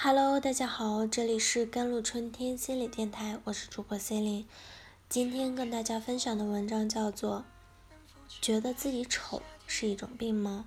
[0.00, 4.46] Hello，大家好，这里是甘露春天心理电台，我是主播 c e l i n e
[5.08, 7.44] 今天跟大家分享的文章叫做
[8.40, 10.66] 《觉得自己丑是一种病吗》。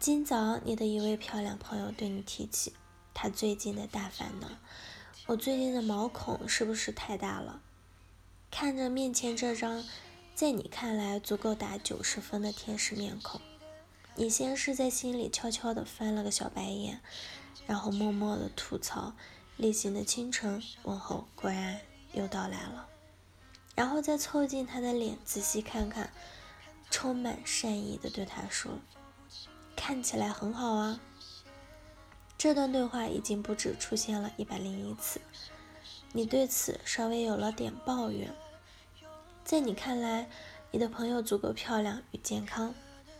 [0.00, 2.72] 今早你的一位漂亮朋友对你提起
[3.12, 4.48] 他最近的大烦恼：
[5.26, 7.60] 我最近的毛孔是不是太大了？
[8.50, 9.84] 看着面前这张
[10.34, 13.38] 在你看来足够打九十分的天使面孔，
[14.14, 17.02] 你先是在心里悄悄地翻了个小白眼。
[17.66, 19.12] 然后默默的吐槽，
[19.56, 21.80] 例行的清晨问候果然
[22.12, 22.88] 又到来了，
[23.74, 26.12] 然后再凑近他的脸仔细看看，
[26.90, 28.72] 充满善意的对他说
[29.76, 31.00] ：“看起来很好啊。”
[32.38, 35.20] 这段对话已经不止出现了一百零一次，
[36.12, 38.34] 你对此稍微有了点抱怨。
[39.42, 40.28] 在你看来，
[40.70, 42.74] 你的朋友足够漂亮与健康，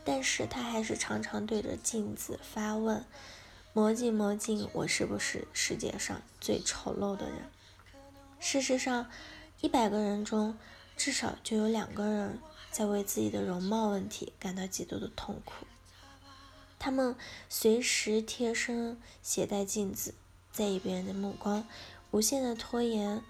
[0.05, 3.05] 但是他还是常常对着镜子发问。
[3.77, 7.43] 魔镜魔镜，我是不是世界上最丑陋的人？
[8.41, 9.11] 事实上，
[9.61, 10.57] 一百个人中
[10.97, 12.39] 至少就有两个人
[12.71, 15.67] 在为自己的容貌问题感到极度的痛苦。
[16.79, 17.15] 他们
[17.51, 20.15] 随时贴身携带镜子，
[20.51, 21.69] 在意别人的目光，
[22.13, 23.23] 无限的拖延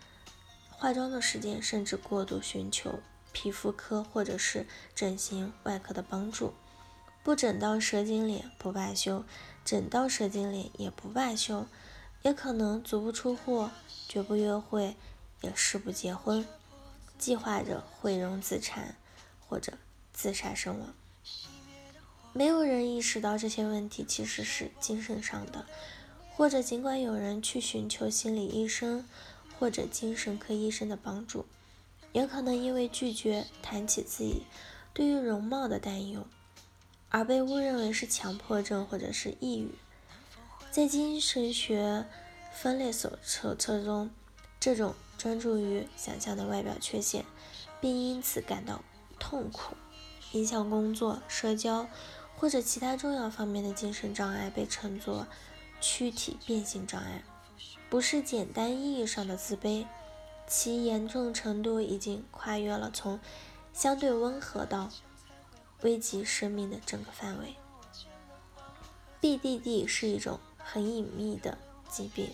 [0.70, 3.00] 化妆的时间，甚至过度寻求
[3.32, 6.54] 皮肤科或者是整形外科的帮助。
[7.26, 9.24] 不整到蛇精脸不罢休。
[9.64, 11.66] 整到蛇精脸也不罢休，
[12.22, 13.68] 也可能足不出户，
[14.06, 14.94] 绝不约会，
[15.40, 16.46] 也誓不结婚，
[17.18, 18.94] 计划着毁容自残
[19.48, 19.72] 或者
[20.12, 20.94] 自杀身亡。
[22.32, 25.66] 没有人意识到这些问题其实是精神上的，
[26.30, 29.04] 或者尽管有人去寻求心理医生
[29.58, 31.44] 或者精神科医生的帮助，
[32.12, 34.44] 也可能因为拒绝谈起自己
[34.94, 36.24] 对于容貌的担忧。
[37.08, 39.74] 而被误认为是强迫症或者是抑郁，
[40.70, 42.04] 在精神学
[42.52, 44.10] 分类手手册中，
[44.58, 47.24] 这种专注于想象的外表缺陷，
[47.80, 48.82] 并因此感到
[49.18, 49.76] 痛苦、
[50.32, 51.86] 影响工作、社交
[52.36, 55.26] 或者其他重要方面的精神障碍，被称作
[55.80, 57.22] 躯体变性障碍，
[57.88, 59.86] 不是简单意义上的自卑，
[60.46, 63.20] 其严重程度已经跨越了从
[63.72, 64.90] 相对温和到。
[65.82, 67.54] 危及生命的整个范围。
[69.20, 72.30] BDD 是一种很隐秘的疾病。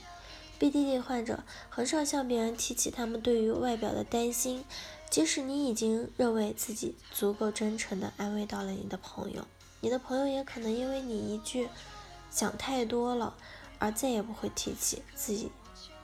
[0.59, 4.65] BDD 患者很少向别人提起他们对于外表的担心，
[5.11, 9.47] 即使你已经认为自己足够真诚地安慰到了你的朋友，
[9.81, 11.69] 你的朋友也可能因为你一句
[12.31, 13.35] “想太多了”
[13.81, 15.51] 而再也不会提起自己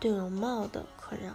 [0.00, 1.34] 对容貌的困扰。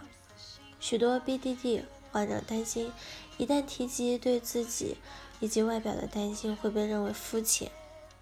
[0.78, 2.92] 许多 BDD 患者担心，
[3.38, 4.96] 一旦提及对自己。
[5.40, 7.70] 以及外表的担心会被认为肤浅、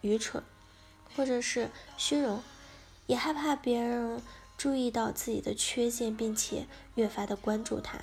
[0.01, 0.43] 愚蠢，
[1.15, 2.43] 或者是虚荣，
[3.07, 4.21] 也害怕别人
[4.57, 8.01] 注意到自己的缺陷，并且越发的关注他。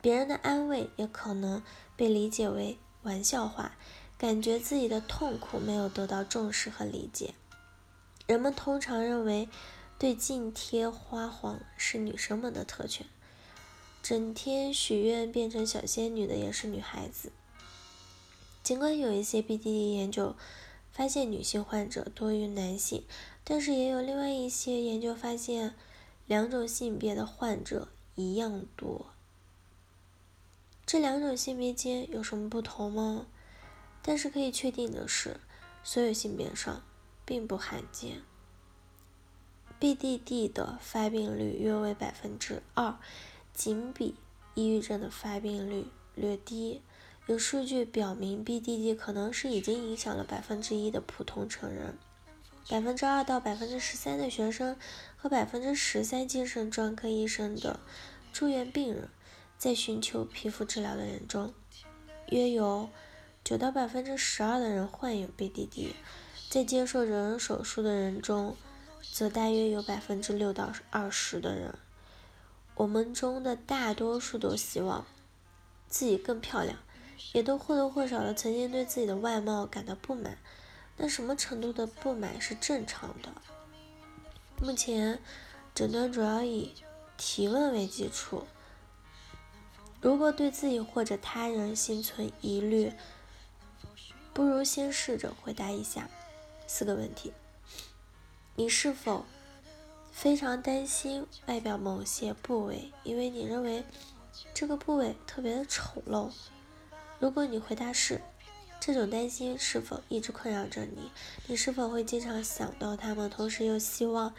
[0.00, 1.62] 别人的安慰也可能
[1.96, 3.76] 被理解为玩笑话，
[4.16, 7.34] 感觉自己的痛苦没有得到重视和理解。
[8.26, 9.48] 人们通常认为
[9.98, 13.06] 对镜贴花黄是女生们的特权，
[14.02, 17.32] 整天许愿变成小仙女的也是女孩子。
[18.66, 20.34] 尽管有一些 BDD 研究
[20.90, 23.04] 发现女性患者多于男性，
[23.44, 25.76] 但是也有另外一些研究发现
[26.26, 29.06] 两种性别的患者一样多。
[30.84, 33.28] 这两种性别间有什么不同吗？
[34.02, 35.38] 但是可以确定的是，
[35.84, 36.82] 所有性别上
[37.24, 38.22] 并不罕见。
[39.78, 42.98] BDD 的发病率约为百分之二，
[43.54, 44.16] 仅比
[44.56, 46.82] 抑郁症的发病率略低。
[47.26, 51.98] 有数据表明，BDD 可能是已经影响了百分之一的普通成人，
[52.68, 54.76] 百分之二到百分之十三的学生
[55.16, 57.80] 和百分之十三精神专科医生的
[58.32, 59.08] 住院病人，
[59.58, 61.52] 在寻求皮肤治疗的人中，
[62.28, 62.88] 约有
[63.42, 65.94] 九到百分之十二的人患有 BDD，
[66.48, 68.56] 在接受整容手术的人中，
[69.02, 71.74] 则大约有百分之六到二十的人。
[72.76, 75.04] 我们中的大多数都希望
[75.88, 76.78] 自己更漂亮。
[77.32, 80.38] 也都或多或少的曾经对自己的外貌感到不满，
[80.96, 83.30] 那什么程度的不满是正常的？
[84.60, 85.20] 目前
[85.74, 86.72] 诊断主要以
[87.16, 88.46] 提问为基础。
[90.00, 92.92] 如果对自己或者他人心存疑虑，
[94.32, 96.08] 不如先试着回答一下
[96.66, 97.32] 四个问题：
[98.54, 99.24] 你是否
[100.12, 103.84] 非常担心外表某些部位，因为你认为
[104.54, 106.30] 这个部位特别的丑陋？
[107.18, 108.20] 如果你回答是，
[108.78, 111.10] 这种担心是否一直困扰着你？
[111.46, 114.34] 你是否会经常想到他们，同时又希望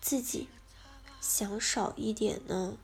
[0.00, 0.48] 自己
[1.20, 2.76] 想少一点呢？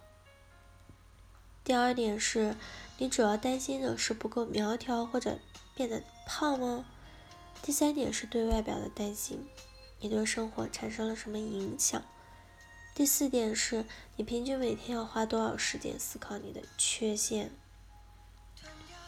[1.62, 2.56] 第二点是，
[2.97, 5.38] 你主要担心的是不够苗条或者
[5.75, 6.87] 变得胖吗？
[7.61, 9.47] 第三点是对外表的担心，
[10.00, 12.03] 你对生活产生了什么影响？
[12.94, 13.85] 第四点是
[14.17, 17.50] 你平均每天要花多少时间思考你的缺陷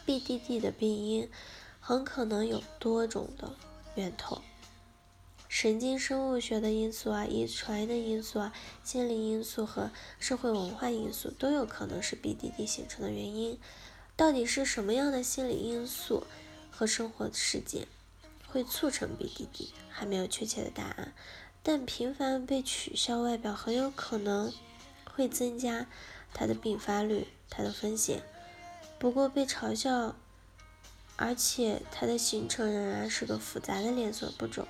[0.09, 1.29] ？BDD 的病因。
[1.81, 3.55] 很可能有多种的
[3.95, 4.43] 源头，
[5.47, 8.53] 神经生物学的因素啊，遗传的因素啊，
[8.83, 9.89] 心理因素和
[10.19, 13.57] 社会文化因素都有可能是 BDD 形成的原因。
[14.15, 16.27] 到底是什么样的心理因素
[16.69, 17.87] 和生活事件
[18.47, 21.13] 会促成 BDD，还没有确切的答案。
[21.63, 24.53] 但频繁被取笑外表很有可能
[25.05, 25.87] 会增加
[26.35, 28.21] 它的并发率、它的风险。
[28.99, 30.15] 不过被嘲笑。
[31.21, 34.65] 而且它的形成仍然是个复杂的连锁步骤，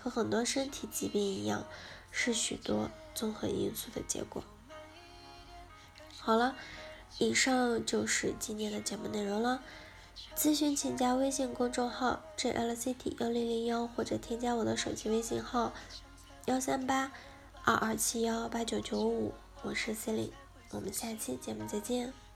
[0.00, 1.64] 和很多身体疾病一样，
[2.12, 4.44] 是许多综合因素的结果。
[6.16, 6.54] 好了，
[7.18, 9.60] 以上就是今天的节目内容了。
[10.36, 15.72] 咨询请加微信公众号 jlct 幺零零幺，或者添加我的手机微信号
[16.44, 17.10] 幺三八
[17.64, 20.32] 二二七幺八九九五，我是 c e l i n e
[20.70, 22.27] 我们下期节目再见。